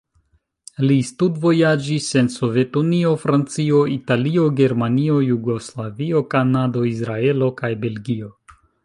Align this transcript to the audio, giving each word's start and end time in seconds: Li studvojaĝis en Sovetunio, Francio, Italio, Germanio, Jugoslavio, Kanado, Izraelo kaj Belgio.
Li 0.91 0.95
studvojaĝis 1.07 2.07
en 2.21 2.29
Sovetunio, 2.35 3.11
Francio, 3.25 3.81
Italio, 3.97 4.47
Germanio, 4.61 5.19
Jugoslavio, 5.33 6.23
Kanado, 6.33 6.87
Izraelo 6.95 7.53
kaj 7.63 7.71
Belgio. 7.85 8.33